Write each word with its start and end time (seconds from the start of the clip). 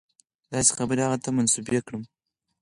داسې 0.53 0.71
خبرې 0.77 1.01
هغه 1.05 1.17
ته 1.23 1.29
منسوبې 1.35 1.79
کړم. 1.85 2.03